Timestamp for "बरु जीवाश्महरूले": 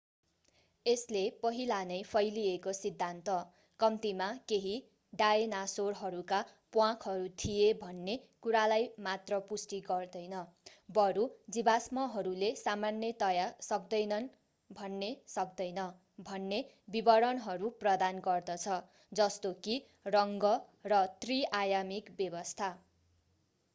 10.93-12.49